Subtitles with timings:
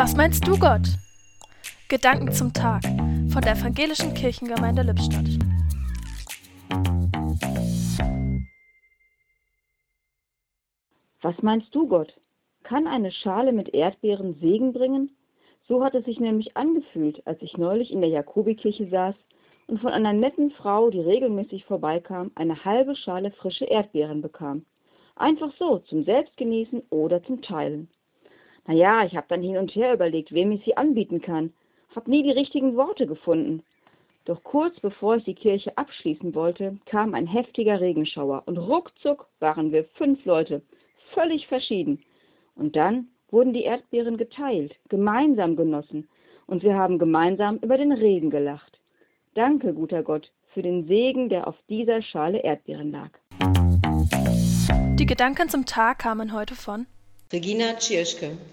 [0.00, 0.88] Was meinst du, Gott?
[1.90, 2.82] Gedanken zum Tag
[3.30, 5.26] von der Evangelischen Kirchengemeinde Lippstadt.
[11.20, 12.18] Was meinst du, Gott?
[12.62, 15.14] Kann eine Schale mit Erdbeeren Segen bringen?
[15.68, 19.16] So hat es sich nämlich angefühlt, als ich neulich in der Jakobikirche saß
[19.66, 24.64] und von einer netten Frau, die regelmäßig vorbeikam, eine halbe Schale frische Erdbeeren bekam.
[25.16, 27.90] Einfach so, zum Selbstgenießen oder zum Teilen.
[28.70, 31.52] Naja, ich habe dann hin und her überlegt, wem ich sie anbieten kann.
[31.96, 33.64] Hab nie die richtigen Worte gefunden.
[34.26, 39.72] Doch kurz bevor ich die Kirche abschließen wollte, kam ein heftiger Regenschauer und ruckzuck waren
[39.72, 40.62] wir fünf Leute,
[41.12, 42.04] völlig verschieden.
[42.54, 46.08] Und dann wurden die Erdbeeren geteilt, gemeinsam genossen
[46.46, 48.78] und wir haben gemeinsam über den Regen gelacht.
[49.34, 53.10] Danke, guter Gott, für den Segen, der auf dieser Schale Erdbeeren lag.
[54.94, 56.86] Die Gedanken zum Tag kamen heute von
[57.32, 58.38] Regina Tschirschke